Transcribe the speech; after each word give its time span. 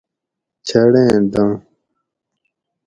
چھڑ 0.67 0.91
ایں 0.99 1.15
ڈنڑ 1.31 1.49